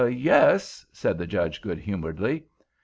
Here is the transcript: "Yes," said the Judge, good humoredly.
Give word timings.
"Yes," 0.03 0.83
said 0.91 1.19
the 1.19 1.27
Judge, 1.27 1.61
good 1.61 1.77
humoredly. 1.77 2.45